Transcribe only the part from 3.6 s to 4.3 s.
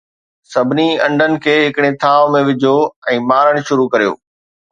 شروع ڪريو